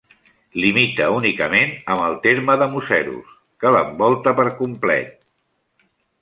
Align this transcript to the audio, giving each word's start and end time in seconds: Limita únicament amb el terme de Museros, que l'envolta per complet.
Limita 0.61 1.09
únicament 1.17 1.75
amb 1.95 2.05
el 2.05 2.17
terme 2.23 2.55
de 2.63 2.69
Museros, 2.71 3.37
que 3.65 3.75
l'envolta 3.77 4.35
per 4.41 4.49
complet. 4.63 5.15